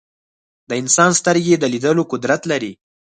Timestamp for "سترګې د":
1.19-1.63